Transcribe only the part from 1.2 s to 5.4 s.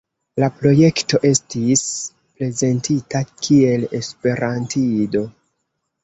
estis prezentita kiel esperantido.